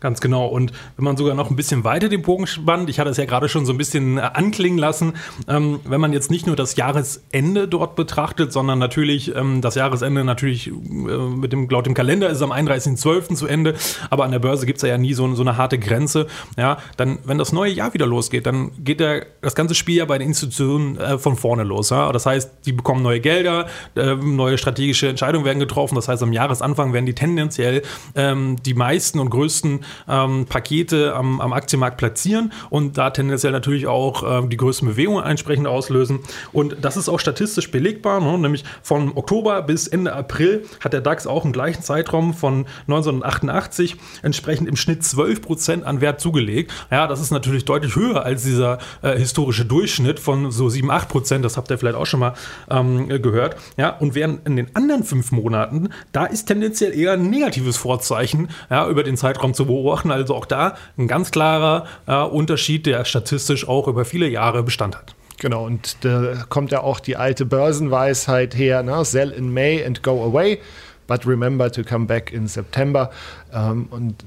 Ganz 0.00 0.20
genau. 0.20 0.46
Und 0.46 0.72
wenn 0.96 1.04
man 1.04 1.16
sogar 1.16 1.34
noch 1.34 1.50
ein 1.50 1.56
bisschen 1.56 1.84
weiter 1.84 2.08
den 2.08 2.22
Bogen 2.22 2.46
spannt, 2.46 2.90
ich 2.90 3.00
hatte 3.00 3.10
es 3.10 3.16
ja 3.16 3.24
gerade 3.24 3.48
schon 3.48 3.64
so 3.64 3.72
ein 3.72 3.78
bisschen 3.78 4.18
äh, 4.18 4.20
anklingen 4.20 4.78
lassen, 4.78 5.14
ähm, 5.48 5.80
wenn 5.84 6.00
man 6.00 6.12
jetzt 6.12 6.30
nicht 6.30 6.46
nur 6.46 6.54
das 6.54 6.76
Jahresende 6.76 7.66
dort 7.66 7.96
betrachtet, 7.96 8.52
sondern 8.52 8.78
natürlich 8.78 9.34
ähm, 9.34 9.62
das 9.62 9.74
Jahresende 9.74 10.22
natürlich 10.22 10.68
äh, 10.68 10.70
mit 10.70 11.52
dem, 11.52 11.68
laut 11.70 11.86
dem 11.86 11.94
Kalender 11.94 12.28
ist 12.28 12.36
es 12.36 12.42
am 12.42 12.52
31.12. 12.52 13.34
zu 13.34 13.46
Ende, 13.46 13.74
aber 14.10 14.24
an 14.24 14.32
der 14.32 14.38
Börse 14.38 14.66
gibt 14.66 14.82
es 14.82 14.88
ja 14.88 14.98
nie 14.98 15.14
so, 15.14 15.34
so, 15.34 15.42
eine 15.42 15.56
harte 15.56 15.78
Grenze. 15.78 16.26
Ja, 16.58 16.78
dann, 16.96 17.18
wenn 17.24 17.38
das 17.38 17.52
neue 17.52 17.72
Jahr 17.72 17.94
wieder 17.94 18.06
losgeht, 18.06 18.46
dann 18.46 18.72
geht 18.84 19.00
der, 19.00 19.26
das 19.40 19.54
ganze 19.54 19.74
Spiel 19.74 19.96
ja 19.96 20.04
bei 20.04 20.18
den 20.18 20.28
Institutionen 20.28 20.98
äh, 20.98 21.18
von 21.18 21.36
vorne 21.36 21.64
los. 21.64 21.88
Ja? 21.90 22.12
Das 22.12 22.26
heißt, 22.26 22.66
die 22.66 22.72
bekommen 22.72 23.02
neue 23.02 23.20
Gelder, 23.20 23.66
äh, 23.94 24.14
neue 24.14 24.58
strategische 24.58 25.08
Entscheidungen 25.08 25.46
werden 25.46 25.58
getroffen. 25.58 25.94
Das 25.94 26.08
heißt, 26.08 26.22
am 26.22 26.34
Jahresanfang 26.34 26.92
werden 26.92 27.06
die 27.06 27.14
tendenziell 27.14 27.82
ähm, 28.14 28.56
die 28.62 28.74
meisten 28.74 29.20
und 29.20 29.30
größten 29.30 29.85
ähm, 30.08 30.46
Pakete 30.48 31.14
am, 31.14 31.40
am, 31.40 31.52
Aktienmarkt 31.52 31.96
platzieren 31.96 32.52
und 32.70 32.98
da 32.98 33.10
tendenziell 33.10 33.52
natürlich 33.52 33.86
auch 33.86 34.44
äh, 34.44 34.46
die 34.48 34.56
größten 34.56 34.88
Bewegungen 34.88 35.24
entsprechend 35.24 35.66
auslösen. 35.66 36.20
Und 36.52 36.76
das 36.82 36.96
ist 36.96 37.08
auch 37.08 37.20
statistisch 37.20 37.70
belegbar, 37.70 38.20
ne? 38.20 38.38
nämlich 38.38 38.64
von 38.82 39.12
Oktober 39.16 39.62
bis 39.62 39.88
Ende 39.88 40.12
April 40.12 40.64
hat 40.80 40.92
der 40.92 41.00
DAX 41.00 41.26
auch 41.26 41.44
im 41.44 41.52
gleichen 41.52 41.82
Zeitraum 41.82 42.34
von 42.34 42.66
1988 42.88 43.96
entsprechend 44.22 44.68
im 44.68 44.76
Schnitt 44.76 45.04
12 45.04 45.42
Prozent 45.42 45.84
an 45.84 46.00
Wert 46.00 46.20
zugelegt. 46.20 46.72
Ja, 46.90 47.06
das 47.06 47.20
ist 47.20 47.30
natürlich 47.30 47.64
deutlich 47.64 47.96
höher 47.96 48.24
als 48.24 48.42
dieser 48.42 48.78
äh, 49.02 49.16
historische 49.16 49.64
Durchschnitt 49.64 50.20
von 50.20 50.50
so 50.50 50.68
7, 50.68 50.90
8 50.90 51.08
Prozent. 51.08 51.44
Das 51.44 51.56
habt 51.56 51.70
ihr 51.70 51.78
vielleicht 51.78 51.96
auch 51.96 52.06
schon 52.06 52.20
mal 52.20 52.34
ähm, 52.70 53.08
gehört. 53.08 53.56
Ja, 53.76 53.90
und 53.90 54.14
während 54.14 54.46
in 54.46 54.56
den 54.56 54.74
anderen 54.74 55.04
fünf 55.04 55.32
Monaten, 55.32 55.90
da 56.12 56.26
ist 56.26 56.46
tendenziell 56.46 56.96
eher 56.96 57.12
ein 57.12 57.30
negatives 57.30 57.76
Vorzeichen 57.76 58.48
ja, 58.70 58.88
über 58.88 59.02
den 59.02 59.16
Zeitraum 59.16 59.54
zu 59.54 59.66
beobachten. 59.66 59.75
Also 60.10 60.34
auch 60.34 60.46
da 60.46 60.76
ein 60.96 61.08
ganz 61.08 61.30
klarer 61.30 61.86
äh, 62.06 62.22
Unterschied, 62.22 62.86
der 62.86 63.04
statistisch 63.04 63.68
auch 63.68 63.88
über 63.88 64.04
viele 64.04 64.28
Jahre 64.28 64.62
Bestand 64.62 64.96
hat. 64.96 65.14
Genau, 65.38 65.66
und 65.66 65.98
da 66.02 66.44
kommt 66.48 66.72
ja 66.72 66.80
auch 66.80 66.98
die 66.98 67.16
alte 67.16 67.44
Börsenweisheit 67.44 68.56
her, 68.56 68.82
ne? 68.82 69.04
sell 69.04 69.30
in 69.30 69.52
May 69.52 69.84
and 69.84 70.02
go 70.02 70.24
away, 70.24 70.60
but 71.06 71.26
remember 71.26 71.70
to 71.70 71.82
come 71.82 72.06
back 72.06 72.32
in 72.32 72.48
September. 72.48 73.10
Ähm, 73.52 73.86
und 73.90 74.24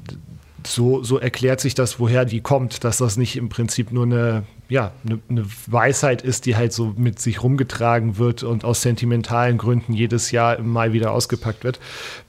so, 0.65 1.03
so 1.03 1.17
erklärt 1.17 1.61
sich 1.61 1.73
das, 1.73 1.99
woher 1.99 2.25
die 2.25 2.41
kommt, 2.41 2.83
dass 2.83 2.97
das 2.97 3.17
nicht 3.17 3.37
im 3.37 3.49
Prinzip 3.49 3.91
nur 3.91 4.03
eine, 4.05 4.43
ja, 4.67 4.91
eine, 5.05 5.19
eine, 5.29 5.45
Weisheit 5.67 6.21
ist, 6.21 6.45
die 6.45 6.55
halt 6.55 6.73
so 6.73 6.93
mit 6.97 7.19
sich 7.19 7.41
rumgetragen 7.41 8.17
wird 8.17 8.43
und 8.43 8.65
aus 8.65 8.81
sentimentalen 8.81 9.57
Gründen 9.57 9.93
jedes 9.93 10.31
Jahr 10.31 10.57
im 10.57 10.71
Mai 10.71 10.93
wieder 10.93 11.11
ausgepackt 11.11 11.63
wird. 11.63 11.79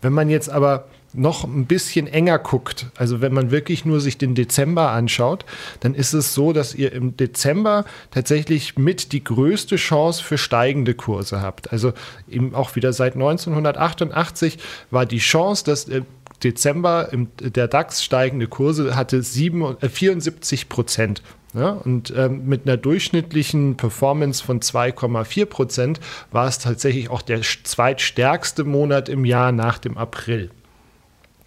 Wenn 0.00 0.12
man 0.12 0.30
jetzt 0.30 0.48
aber 0.48 0.86
noch 1.12 1.44
ein 1.44 1.66
bisschen 1.66 2.06
enger 2.06 2.38
guckt, 2.38 2.86
also 2.96 3.20
wenn 3.20 3.32
man 3.32 3.50
wirklich 3.50 3.84
nur 3.84 4.00
sich 4.00 4.18
den 4.18 4.34
Dezember 4.34 4.90
anschaut, 4.90 5.44
dann 5.80 5.94
ist 5.94 6.12
es 6.12 6.34
so, 6.34 6.52
dass 6.52 6.74
ihr 6.74 6.92
im 6.92 7.16
Dezember 7.16 7.84
tatsächlich 8.10 8.78
mit 8.78 9.12
die 9.12 9.24
größte 9.24 9.76
Chance 9.76 10.22
für 10.22 10.38
steigende 10.38 10.94
Kurse 10.94 11.40
habt. 11.40 11.72
Also 11.72 11.92
eben 12.28 12.54
auch 12.54 12.76
wieder 12.76 12.92
seit 12.92 13.14
1988 13.14 14.58
war 14.90 15.06
die 15.06 15.18
Chance, 15.18 15.64
dass 15.64 15.88
äh, 15.88 16.02
Dezember 16.42 17.12
im, 17.12 17.28
der 17.40 17.68
DAX 17.68 18.02
steigende 18.02 18.46
Kurse 18.46 18.96
hatte 18.96 19.22
7, 19.22 19.76
äh, 19.80 19.88
74 19.88 20.68
Prozent. 20.68 21.22
Ja, 21.52 21.70
und 21.70 22.14
ähm, 22.16 22.46
mit 22.46 22.66
einer 22.66 22.76
durchschnittlichen 22.76 23.76
Performance 23.76 24.44
von 24.44 24.60
2,4 24.60 25.46
Prozent 25.46 26.00
war 26.30 26.46
es 26.46 26.60
tatsächlich 26.60 27.10
auch 27.10 27.22
der 27.22 27.40
zweitstärkste 27.42 28.62
Monat 28.62 29.08
im 29.08 29.24
Jahr 29.24 29.50
nach 29.50 29.78
dem 29.78 29.98
April. 29.98 30.52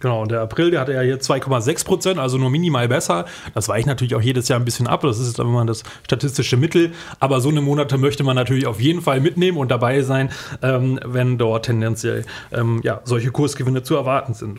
Genau, 0.04 0.20
und 0.20 0.30
der 0.30 0.42
April, 0.42 0.70
der 0.70 0.80
hatte 0.80 0.92
ja 0.92 1.00
hier 1.00 1.18
2,6 1.18 1.86
Prozent, 1.86 2.18
also 2.18 2.36
nur 2.36 2.50
minimal 2.50 2.88
besser. 2.88 3.24
Das 3.54 3.70
weicht 3.70 3.86
natürlich 3.86 4.14
auch 4.14 4.20
jedes 4.20 4.48
Jahr 4.48 4.60
ein 4.60 4.66
bisschen 4.66 4.86
ab. 4.86 5.00
Das 5.00 5.18
ist 5.18 5.38
immer 5.38 5.64
das 5.64 5.82
statistische 6.04 6.58
Mittel. 6.58 6.92
Aber 7.20 7.40
so 7.40 7.48
eine 7.48 7.62
Monate 7.62 7.96
möchte 7.96 8.22
man 8.22 8.36
natürlich 8.36 8.66
auf 8.66 8.82
jeden 8.82 9.00
Fall 9.00 9.20
mitnehmen 9.20 9.56
und 9.56 9.70
dabei 9.70 10.02
sein, 10.02 10.28
ähm, 10.60 11.00
wenn 11.06 11.38
dort 11.38 11.64
tendenziell 11.64 12.26
ähm, 12.52 12.82
ja, 12.84 13.00
solche 13.04 13.30
Kursgewinne 13.30 13.82
zu 13.82 13.94
erwarten 13.94 14.34
sind. 14.34 14.58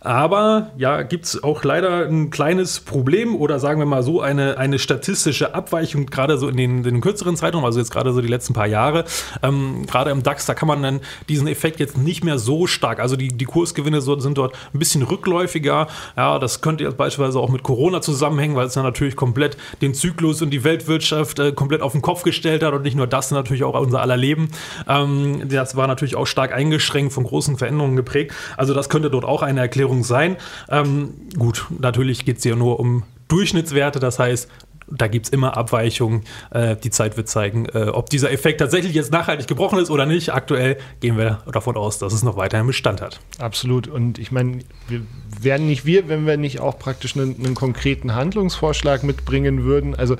Aber 0.00 0.70
ja, 0.78 1.02
gibt 1.02 1.26
es 1.26 1.44
auch 1.44 1.62
leider 1.62 2.06
ein 2.06 2.30
kleines 2.30 2.80
Problem 2.80 3.36
oder 3.36 3.58
sagen 3.58 3.78
wir 3.80 3.86
mal 3.86 4.02
so 4.02 4.22
eine, 4.22 4.56
eine 4.56 4.78
statistische 4.78 5.54
Abweichung, 5.54 6.06
gerade 6.06 6.38
so 6.38 6.48
in 6.48 6.56
den, 6.56 6.82
den 6.82 7.02
kürzeren 7.02 7.36
Zeitungen, 7.36 7.66
also 7.66 7.80
jetzt 7.80 7.90
gerade 7.90 8.14
so 8.14 8.22
die 8.22 8.28
letzten 8.28 8.54
paar 8.54 8.66
Jahre. 8.66 9.04
Ähm, 9.42 9.84
gerade 9.86 10.10
im 10.10 10.22
DAX, 10.22 10.46
da 10.46 10.54
kann 10.54 10.68
man 10.68 10.82
dann 10.82 11.00
diesen 11.28 11.48
Effekt 11.48 11.80
jetzt 11.80 11.98
nicht 11.98 12.24
mehr 12.24 12.38
so 12.38 12.66
stark, 12.66 12.98
also 12.98 13.16
die, 13.16 13.28
die 13.28 13.44
Kursgewinne 13.44 14.00
so, 14.00 14.18
sind 14.18 14.38
dort 14.38 14.54
ein 14.72 14.78
bisschen 14.78 14.85
bisschen 14.86 15.02
rückläufiger. 15.02 15.88
Ja, 16.16 16.38
das 16.38 16.60
könnte 16.60 16.84
jetzt 16.84 16.96
beispielsweise 16.96 17.40
auch 17.40 17.48
mit 17.48 17.62
Corona 17.62 18.00
zusammenhängen, 18.00 18.54
weil 18.54 18.66
es 18.66 18.74
dann 18.74 18.84
natürlich 18.84 19.16
komplett 19.16 19.56
den 19.82 19.94
Zyklus 19.94 20.42
und 20.42 20.50
die 20.50 20.62
Weltwirtschaft 20.62 21.38
äh, 21.40 21.52
komplett 21.52 21.82
auf 21.82 21.92
den 21.92 22.02
Kopf 22.02 22.22
gestellt 22.22 22.62
hat 22.62 22.72
und 22.72 22.82
nicht 22.82 22.96
nur 22.96 23.06
das, 23.06 23.30
natürlich 23.32 23.64
auch 23.64 23.78
unser 23.78 24.00
aller 24.00 24.16
Leben. 24.16 24.48
Ähm, 24.88 25.48
das 25.48 25.76
war 25.76 25.88
natürlich 25.88 26.14
auch 26.14 26.26
stark 26.26 26.52
eingeschränkt, 26.52 27.12
von 27.12 27.24
großen 27.24 27.58
Veränderungen 27.58 27.96
geprägt. 27.96 28.32
Also 28.56 28.74
das 28.74 28.88
könnte 28.88 29.10
dort 29.10 29.24
auch 29.24 29.42
eine 29.42 29.60
Erklärung 29.60 30.04
sein. 30.04 30.36
Ähm, 30.70 31.14
gut, 31.36 31.66
natürlich 31.78 32.24
geht 32.24 32.38
es 32.38 32.44
hier 32.44 32.56
nur 32.56 32.78
um 32.78 33.02
Durchschnittswerte, 33.28 33.98
das 33.98 34.20
heißt, 34.20 34.48
da 34.88 35.08
gibt 35.08 35.26
es 35.26 35.32
immer 35.32 35.56
Abweichungen. 35.56 36.22
Äh, 36.50 36.76
die 36.76 36.90
Zeit 36.90 37.16
wird 37.16 37.28
zeigen, 37.28 37.66
äh, 37.66 37.88
ob 37.92 38.10
dieser 38.10 38.30
Effekt 38.30 38.60
tatsächlich 38.60 38.94
jetzt 38.94 39.12
nachhaltig 39.12 39.46
gebrochen 39.46 39.78
ist 39.78 39.90
oder 39.90 40.06
nicht. 40.06 40.32
Aktuell 40.32 40.78
gehen 41.00 41.16
wir 41.16 41.42
davon 41.50 41.76
aus, 41.76 41.98
dass 41.98 42.12
es 42.12 42.22
noch 42.22 42.36
weiterhin 42.36 42.66
Bestand 42.66 43.00
hat. 43.00 43.20
Absolut. 43.38 43.88
Und 43.88 44.18
ich 44.18 44.30
meine, 44.30 44.60
wir 44.88 45.02
wären 45.40 45.66
nicht 45.66 45.84
wir, 45.84 46.08
wenn 46.08 46.26
wir 46.26 46.36
nicht 46.36 46.60
auch 46.60 46.78
praktisch 46.78 47.16
einen, 47.16 47.36
einen 47.36 47.54
konkreten 47.54 48.14
Handlungsvorschlag 48.14 49.02
mitbringen 49.02 49.64
würden. 49.64 49.94
Also 49.94 50.16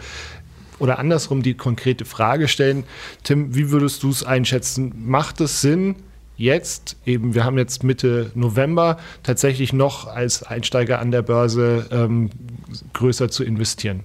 oder 0.78 0.98
andersrum 0.98 1.42
die 1.42 1.54
konkrete 1.54 2.04
Frage 2.04 2.48
stellen, 2.48 2.84
Tim, 3.22 3.54
wie 3.54 3.70
würdest 3.70 4.02
du 4.02 4.10
es 4.10 4.24
einschätzen? 4.24 4.92
Macht 5.06 5.40
es 5.40 5.62
Sinn, 5.62 5.96
jetzt 6.36 6.96
eben, 7.06 7.34
wir 7.34 7.44
haben 7.44 7.56
jetzt 7.56 7.82
Mitte 7.82 8.30
November, 8.34 8.98
tatsächlich 9.22 9.72
noch 9.72 10.06
als 10.06 10.42
Einsteiger 10.42 10.98
an 10.98 11.10
der 11.10 11.22
Börse 11.22 11.86
ähm, 11.90 12.30
größer 12.92 13.30
zu 13.30 13.42
investieren? 13.42 14.04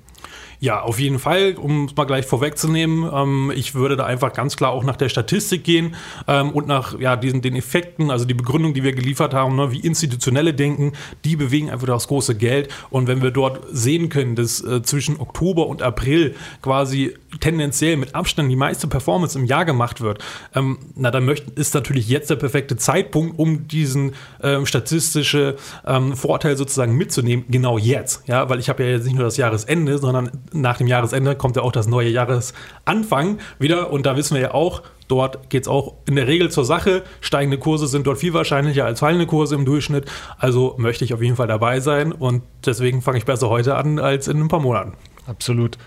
Ja, 0.63 0.84
auf 0.84 1.00
jeden 1.00 1.18
Fall, 1.18 1.56
um 1.56 1.86
es 1.86 1.96
mal 1.96 2.03
gleich 2.03 2.27
vorwegzunehmen, 2.27 3.10
ähm, 3.12 3.51
ich 3.56 3.74
würde 3.74 3.96
da 3.96 4.06
einfach 4.06 4.32
ganz 4.32 4.56
klar 4.56 4.70
auch 4.70 4.84
nach 4.84 4.96
der 4.96 5.10
Statistik 5.10 5.63
gehen 5.63 5.96
ähm, 6.27 6.51
und 6.51 6.68
nach 6.68 7.00
ja, 7.00 7.15
diesen, 7.15 7.41
den 7.41 7.56
Effekten, 7.56 8.12
also 8.12 8.25
die 8.25 8.36
Begründung, 8.36 8.75
die 8.75 8.84
wir 8.84 8.94
geliefert 8.94 9.34
haben, 9.34 9.56
ne, 9.56 9.72
wie 9.72 9.80
institutionelle 9.80 10.53
denken, 10.53 10.91
die 11.25 11.36
bewegen 11.36 11.72
einfach 11.72 11.88
das 11.88 12.08
große 12.08 12.36
Geld. 12.36 12.70
Und 12.91 13.08
wenn 13.08 13.24
wir 13.24 13.32
dort 13.32 13.62
sehen 13.72 14.10
können, 14.10 14.36
dass 14.36 14.63
äh, 14.63 14.84
zwischen 14.84 15.20
Oktober 15.20 15.65
und 15.65 15.82
April 15.82 16.36
quasi 16.62 17.15
tendenziell 17.39 17.98
mit 17.98 18.13
Abstand 18.13 18.51
die 18.51 18.56
meiste 18.56 18.88
Performance 18.88 19.39
im 19.39 19.46
Jahr 19.46 19.65
gemacht 19.65 20.00
wird, 20.00 20.24
ähm, 20.53 20.77
na 20.96 21.10
dann 21.10 21.25
möcht, 21.25 21.50
ist 21.58 21.74
natürlich 21.74 22.08
jetzt 22.08 22.30
der 22.30 22.36
perfekte 22.36 22.77
Zeitpunkt, 22.77 23.39
um 23.39 23.68
diesen 23.68 24.13
ähm, 24.44 24.68
statistische 24.68 25.56
ähm, 25.88 26.15
Vorteil 26.15 26.56
sozusagen 26.56 26.96
mitzunehmen, 26.96 27.46
genau 27.50 27.80
jetzt. 27.80 28.27
Ja, 28.27 28.48
weil 28.48 28.60
ich 28.60 28.70
habe 28.70 28.84
ja 28.84 28.91
jetzt 28.91 29.06
nicht 29.06 29.15
nur 29.15 29.24
das 29.24 29.38
Jahresende, 29.38 29.98
sondern 29.98 30.30
nach 30.53 30.77
dem 30.77 30.88
Jahresende 30.88 31.36
kommt 31.36 31.55
ja 31.55 31.62
auch 31.62 31.72
das 31.72 31.88
neue 31.88 32.10
Jahresanfang 32.10 33.39
wieder 33.60 33.91
und 33.91 34.05
da 34.05 34.15
wissen 34.15 34.36
wir 34.36 34.41
ja 34.41 34.53
auch, 34.53 34.84
dort 35.08 35.50
geht 35.50 35.63
es 35.63 35.67
auch 35.67 35.96
in 36.08 36.15
der 36.15 36.27
Regel 36.27 36.50
zur 36.50 36.65
Sache. 36.65 37.03
Steigende 37.20 37.58
Kurse 37.58 37.88
sind 37.88 38.08
dort 38.08 38.17
viel 38.17 38.34
wahrscheinlicher 38.34 38.86
als 38.86 39.00
fallende 39.00 39.25
Kurse 39.25 39.55
im 39.55 39.65
Durchschnitt. 39.65 40.05
Also 40.38 40.75
möchte 40.77 41.05
ich 41.05 41.13
auf 41.13 41.22
jeden 41.22 41.36
Fall 41.36 41.48
dabei 41.48 41.79
sein 41.79 42.12
und 42.12 42.43
deswegen 42.65 43.01
fange 43.01 43.17
ich 43.17 43.25
besser 43.25 43.50
heute 43.50 43.75
an 43.75 44.00
als 44.00 44.27
in 44.27 44.39
ein 44.39 44.48
paar 44.48 44.62
Monaten. 44.62 44.93
Absolut. 45.27 45.77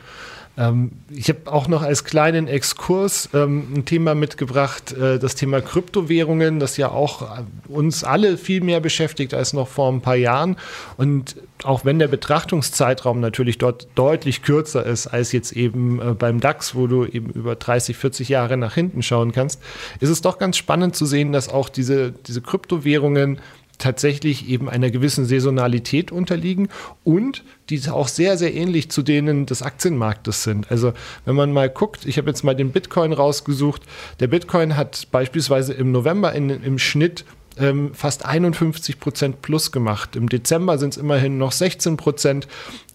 Ähm, 0.56 0.92
ich 1.10 1.28
habe 1.28 1.50
auch 1.50 1.66
noch 1.66 1.82
als 1.82 2.04
kleinen 2.04 2.46
Exkurs 2.46 3.28
ähm, 3.34 3.66
ein 3.74 3.84
Thema 3.84 4.14
mitgebracht, 4.14 4.92
äh, 4.92 5.18
das 5.18 5.34
Thema 5.34 5.60
Kryptowährungen, 5.60 6.60
das 6.60 6.76
ja 6.76 6.90
auch 6.90 7.22
äh, 7.22 7.42
uns 7.68 8.04
alle 8.04 8.36
viel 8.36 8.60
mehr 8.60 8.80
beschäftigt 8.80 9.34
als 9.34 9.52
noch 9.52 9.66
vor 9.66 9.90
ein 9.90 10.00
paar 10.00 10.14
Jahren. 10.14 10.56
Und 10.96 11.36
auch 11.64 11.84
wenn 11.84 11.98
der 11.98 12.08
Betrachtungszeitraum 12.08 13.20
natürlich 13.20 13.58
dort 13.58 13.88
deutlich 13.96 14.42
kürzer 14.42 14.86
ist 14.86 15.08
als 15.08 15.32
jetzt 15.32 15.52
eben 15.52 16.00
äh, 16.00 16.14
beim 16.14 16.38
DAX, 16.38 16.74
wo 16.76 16.86
du 16.86 17.04
eben 17.04 17.30
über 17.30 17.56
30, 17.56 17.96
40 17.96 18.28
Jahre 18.28 18.56
nach 18.56 18.74
hinten 18.74 19.02
schauen 19.02 19.32
kannst, 19.32 19.60
ist 19.98 20.10
es 20.10 20.20
doch 20.20 20.38
ganz 20.38 20.56
spannend 20.56 20.94
zu 20.94 21.04
sehen, 21.04 21.32
dass 21.32 21.48
auch 21.48 21.68
diese, 21.68 22.12
diese 22.12 22.42
Kryptowährungen 22.42 23.40
tatsächlich 23.78 24.48
eben 24.48 24.68
einer 24.68 24.90
gewissen 24.90 25.24
Saisonalität 25.24 26.12
unterliegen 26.12 26.68
und 27.02 27.44
die 27.70 27.80
auch 27.88 28.08
sehr, 28.08 28.36
sehr 28.36 28.54
ähnlich 28.54 28.90
zu 28.90 29.02
denen 29.02 29.46
des 29.46 29.62
Aktienmarktes 29.62 30.42
sind. 30.42 30.70
Also 30.70 30.92
wenn 31.24 31.34
man 31.34 31.52
mal 31.52 31.68
guckt, 31.68 32.06
ich 32.06 32.18
habe 32.18 32.28
jetzt 32.28 32.44
mal 32.44 32.54
den 32.54 32.70
Bitcoin 32.70 33.12
rausgesucht, 33.12 33.82
der 34.20 34.28
Bitcoin 34.28 34.76
hat 34.76 35.08
beispielsweise 35.10 35.72
im 35.72 35.92
November 35.92 36.32
in, 36.32 36.50
im 36.50 36.78
Schnitt 36.78 37.24
ähm, 37.58 37.94
fast 37.94 38.24
51 38.24 39.00
Prozent 39.00 39.42
plus 39.42 39.72
gemacht. 39.72 40.16
Im 40.16 40.28
Dezember 40.28 40.78
sind 40.78 40.94
es 40.94 40.96
immerhin 40.96 41.38
noch 41.38 41.52
16 41.52 41.96
Prozent. 41.96 42.48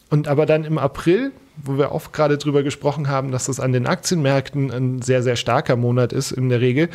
Und 0.10 0.28
aber 0.28 0.46
dann 0.46 0.64
im 0.64 0.78
April, 0.78 1.32
wo 1.64 1.78
wir 1.78 1.92
oft 1.92 2.14
gerade 2.14 2.38
drüber 2.38 2.64
gesprochen 2.64 3.10
haben, 3.10 3.32
dass 3.32 3.46
das 3.46 3.60
an 3.60 3.74
den 3.74 3.86
Aktienmärkten 3.86 4.72
ein 4.72 5.02
sehr, 5.02 5.24
sehr 5.24 5.36
starker 5.36 5.76
Monat 5.76 6.14
ist 6.14 6.32
in 6.32 6.50
der 6.50 6.62
Regel, 6.62 6.90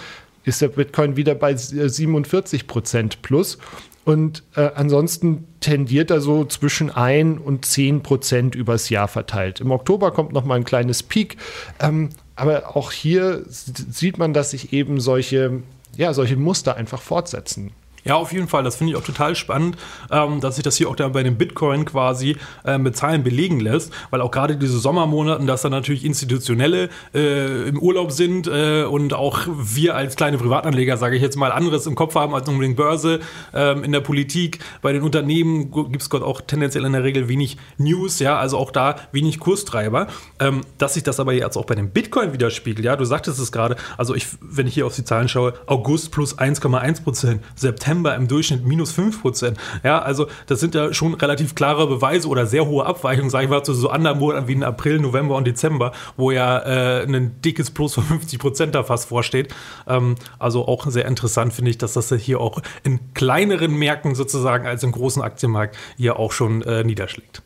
ist 0.45 0.63
der 0.63 0.69
Bitcoin 0.69 1.17
wieder 1.17 1.35
bei 1.35 1.55
47 1.57 2.67
Prozent 2.67 3.23
plus. 3.23 3.59
Und 4.05 4.43
äh, 4.55 4.71
ansonsten 4.75 5.47
tendiert 5.61 6.11
er 6.11 6.21
so 6.21 6.45
zwischen 6.45 6.91
1 6.91 7.41
und 7.41 7.65
10 7.65 8.03
Prozent 8.03 8.55
übers 8.55 8.91
Jahr 8.91 9.09
verteilt. 9.09 9.61
Im 9.61 9.71
Oktober 9.71 10.11
kommt 10.11 10.33
noch 10.33 10.45
mal 10.45 10.57
ein 10.57 10.65
kleines 10.65 11.03
Peak. 11.03 11.39
Ähm, 11.81 12.11
aber 12.37 12.77
auch 12.77 12.93
hier 12.93 13.45
sieht 13.47 14.19
man, 14.19 14.35
dass 14.35 14.51
sich 14.51 14.73
eben 14.73 15.01
solche, 15.01 15.63
ja, 15.97 16.13
solche 16.13 16.37
Muster 16.37 16.77
einfach 16.77 17.01
fortsetzen. 17.01 17.73
Ja, 18.05 18.17
auf 18.17 18.33
jeden 18.33 18.49
Fall. 18.49 18.63
Das 18.63 18.77
finde 18.77 18.93
ich 18.93 18.99
auch 18.99 19.05
total 19.05 19.35
spannend, 19.35 19.79
ähm, 20.11 20.41
dass 20.41 20.57
sich 20.57 20.65
das 20.65 20.77
hier 20.77 20.91
auch 20.91 20.97
dann 20.97 21.13
bei 21.13 21.23
dem 21.23 21.37
Bitcoin 21.37 21.87
quasi 21.87 22.37
äh, 22.67 22.77
mit 22.77 22.97
Zahlen 22.97 23.25
belegen 23.25 23.61
lässt, 23.61 23.93
weil 24.11 24.21
auch 24.21 24.31
gerade 24.31 24.57
diese 24.57 24.79
Sommermonaten, 24.79 25.47
dass 25.47 25.63
da 25.63 25.71
natürlich 25.71 26.05
Institutionelle 26.05 26.91
äh, 27.15 27.67
im 27.67 27.79
Urlaub 27.79 28.13
sind 28.13 28.47
äh, 28.47 28.85
und 28.85 29.15
auch 29.15 29.41
wir 29.47 29.97
als 29.97 30.17
kleine 30.17 30.37
Privatanleger, 30.37 30.99
sage 30.99 31.17
ich 31.17 31.23
jetzt 31.23 31.37
mal, 31.37 31.51
anderes 31.51 31.87
im 31.87 31.95
Kopf 31.95 32.15
haben 32.15 32.35
als 32.35 32.47
unbedingt 32.47 32.77
Börse. 32.77 33.21
Ähm, 33.55 33.85
in 33.85 33.93
der 33.93 34.01
Politik, 34.01 34.59
bei 34.83 34.93
den 34.93 35.03
Unternehmen 35.03 35.71
gibt 35.71 36.03
es 36.03 36.11
Gott 36.11 36.23
auch 36.23 36.43
tendenziell 36.43 36.85
in 36.85 36.93
der 36.93 37.05
Regel 37.05 37.29
wenig 37.29 37.57
News, 37.79 38.19
ja, 38.19 38.37
also 38.37 38.59
auch 38.59 38.71
da 38.71 38.97
wenig 39.13 39.41
Kurstreiber. 39.41 40.09
Ähm, 40.41 40.61
dass 40.77 40.95
sich 40.95 41.05
das 41.05 41.21
aber 41.21 41.33
jetzt 41.33 41.57
auch 41.57 41.65
bei 41.65 41.75
dem 41.75 41.89
Bitcoin 41.89 42.35
widerspiegelt, 42.35 42.85
ja, 42.85 42.97
du 42.97 43.07
sagtest 43.07 43.39
es 43.39 43.51
gerade, 43.51 43.77
also 43.97 44.15
ich, 44.15 44.27
wenn 44.43 44.67
ich 44.67 44.75
hier 44.75 44.87
auf 44.87 44.95
die 44.95 45.05
Zahlen 45.05 45.29
schaue, 45.29 45.55
August 45.67 46.13
plus 46.13 46.39
1,1 46.39 47.03
Prozent, 47.03 47.43
September 47.55 47.94
September 47.95 48.17
im 48.17 48.27
Durchschnitt 48.27 48.65
minus 48.65 48.91
5 48.91 49.23
Prozent. 49.23 49.59
Ja, 49.85 50.01
also 50.01 50.27
das 50.47 50.59
sind 50.59 50.75
ja 50.75 50.93
schon 50.93 51.15
relativ 51.15 51.55
klare 51.55 51.87
Beweise 51.87 52.27
oder 52.27 52.45
sehr 52.45 52.67
hohe 52.67 52.85
Abweichungen, 52.85 53.31
sage 53.31 53.45
ich 53.45 53.51
mal, 53.51 53.63
zu 53.63 53.73
so 53.73 53.89
anderen 53.89 54.19
Monaten 54.19 54.49
wie 54.49 54.53
in 54.53 54.65
April, 54.65 54.99
November 54.99 55.37
und 55.37 55.47
Dezember, 55.47 55.93
wo 56.17 56.33
ja 56.33 56.59
äh, 56.59 57.05
ein 57.05 57.41
dickes 57.43 57.71
Plus 57.71 57.95
von 57.95 58.03
50 58.05 58.39
Prozent 58.41 58.75
da 58.75 58.83
fast 58.83 59.09
vorsteht. 59.09 59.55
Ähm, 59.87 60.17
also 60.41 60.67
auch 60.67 60.87
sehr 60.91 61.07
interessant 61.07 61.53
finde 61.53 61.71
ich, 61.71 61.79
dass 61.79 61.93
das 61.93 62.13
hier 62.13 62.41
auch 62.41 62.61
in 62.83 63.15
kleineren 63.15 63.75
Märkten 63.77 64.17
sozusagen 64.17 64.67
als 64.67 64.83
im 64.83 64.91
großen 64.91 65.23
Aktienmarkt 65.23 65.77
hier 65.97 66.19
auch 66.19 66.33
schon 66.33 66.63
äh, 66.63 66.83
niederschlägt. 66.83 67.43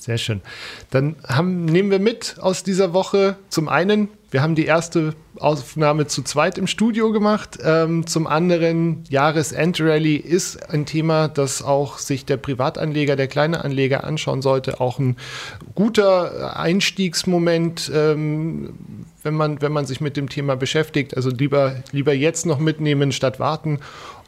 Sehr 0.00 0.18
schön. 0.18 0.40
Dann 0.90 1.14
haben, 1.28 1.66
nehmen 1.66 1.92
wir 1.92 2.00
mit 2.00 2.36
aus 2.40 2.64
dieser 2.64 2.92
Woche 2.92 3.36
zum 3.48 3.68
einen, 3.68 4.08
wir 4.32 4.42
haben 4.42 4.56
die 4.56 4.64
erste 4.64 5.14
Aufnahme 5.42 6.06
zu 6.06 6.22
zweit 6.22 6.58
im 6.58 6.66
Studio 6.66 7.12
gemacht. 7.12 7.58
Ähm, 7.62 8.06
zum 8.06 8.26
anderen, 8.26 9.04
Jahresendrallye 9.08 10.16
ist 10.16 10.70
ein 10.70 10.86
Thema, 10.86 11.28
das 11.28 11.62
auch 11.62 11.98
sich 11.98 12.24
der 12.24 12.36
Privatanleger, 12.36 13.16
der 13.16 13.26
kleine 13.26 13.64
Anleger 13.64 14.04
anschauen 14.04 14.42
sollte. 14.42 14.80
Auch 14.80 14.98
ein 14.98 15.16
guter 15.74 16.56
Einstiegsmoment, 16.56 17.90
ähm, 17.94 18.74
wenn, 19.22 19.34
man, 19.34 19.60
wenn 19.60 19.72
man 19.72 19.86
sich 19.86 20.00
mit 20.00 20.16
dem 20.16 20.28
Thema 20.28 20.56
beschäftigt. 20.56 21.16
Also 21.16 21.30
lieber, 21.30 21.76
lieber 21.90 22.12
jetzt 22.12 22.46
noch 22.46 22.58
mitnehmen 22.58 23.12
statt 23.12 23.40
warten. 23.40 23.80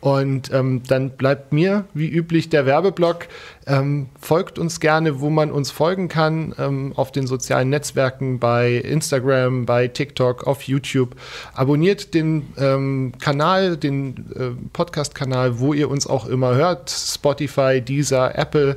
Und 0.04 0.52
ähm, 0.52 0.82
dann 0.86 1.12
bleibt 1.12 1.54
mir 1.54 1.86
wie 1.94 2.10
üblich 2.10 2.50
der 2.50 2.66
Werbeblock. 2.66 3.26
Ähm, 3.66 4.08
folgt 4.20 4.58
uns 4.58 4.78
gerne, 4.78 5.20
wo 5.20 5.30
man 5.30 5.50
uns 5.50 5.70
folgen 5.70 6.08
kann, 6.08 6.54
ähm, 6.58 6.92
auf 6.94 7.10
den 7.10 7.26
sozialen 7.26 7.70
Netzwerken, 7.70 8.38
bei 8.38 8.74
Instagram, 8.74 9.64
bei 9.64 9.88
TikTok, 9.88 10.46
auf 10.46 10.64
YouTube. 10.64 11.16
Abonniert 11.54 12.12
den 12.12 12.52
ähm, 12.58 13.12
Kanal, 13.18 13.78
den 13.78 14.26
äh, 14.36 14.50
Podcast-Kanal, 14.74 15.58
wo 15.58 15.72
ihr 15.72 15.88
uns 15.88 16.06
auch 16.06 16.26
immer 16.26 16.54
hört. 16.54 16.90
Spotify, 16.90 17.80
Deezer, 17.80 18.38
Apple. 18.38 18.76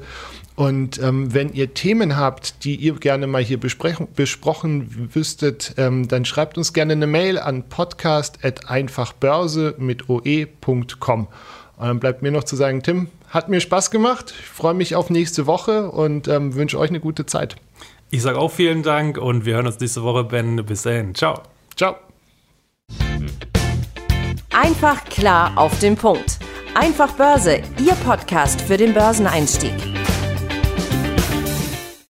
Und 0.57 0.99
ähm, 1.03 1.33
wenn 1.35 1.53
ihr 1.53 1.75
Themen 1.75 2.17
habt, 2.17 2.63
die 2.63 2.77
ihr 2.77 2.95
gerne 2.95 3.27
mal 3.27 3.43
hier 3.43 3.59
besprochen 3.59 5.13
wüsstet, 5.13 5.75
ähm, 5.77 6.07
dann 6.07 6.25
schreibt 6.25 6.57
uns 6.57 6.73
gerne 6.73 6.93
eine 6.93 7.05
Mail 7.05 7.37
an 7.37 7.69
podcast.einfachbörse 7.69 9.75
mit 9.77 10.09
oe.com. 10.09 11.27
Und 11.77 11.87
dann 11.87 11.99
bleibt 11.99 12.23
mir 12.23 12.31
noch 12.31 12.43
zu 12.43 12.55
sagen, 12.55 12.81
Tim, 12.81 13.09
hat 13.29 13.49
mir 13.49 13.61
Spaß 13.61 13.91
gemacht. 13.91 14.33
Ich 14.39 14.47
freue 14.47 14.73
mich 14.73 14.95
auf 14.95 15.11
nächste 15.11 15.45
Woche 15.45 15.91
und 15.91 16.27
ähm, 16.27 16.55
wünsche 16.55 16.79
euch 16.79 16.89
eine 16.89 17.01
gute 17.01 17.27
Zeit. 17.27 17.55
Ich 18.09 18.23
sage 18.23 18.39
auch 18.39 18.51
vielen 18.51 18.81
Dank 18.81 19.19
und 19.19 19.45
wir 19.45 19.53
hören 19.53 19.67
uns 19.67 19.79
nächste 19.79 20.01
Woche, 20.01 20.23
Ben. 20.23 20.65
Bis 20.65 20.81
dahin. 20.81 21.13
Ciao. 21.13 21.43
Ciao. 21.75 21.97
Einfach 24.49 25.05
klar 25.05 25.51
auf 25.55 25.79
den 25.81 25.95
Punkt. 25.95 26.39
Einfach 26.73 27.11
Börse, 27.11 27.61
Ihr 27.79 27.93
Podcast 27.93 28.59
für 28.59 28.77
den 28.77 28.95
Börseneinstieg. 28.95 29.96